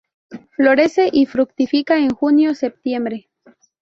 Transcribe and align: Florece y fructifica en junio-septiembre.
Florece 0.55 1.09
y 1.13 1.27
fructifica 1.27 1.99
en 1.99 2.09
junio-septiembre. 2.09 3.29